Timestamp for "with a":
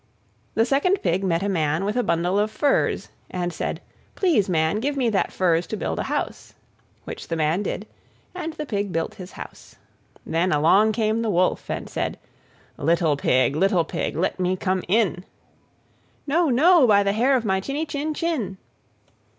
1.85-2.01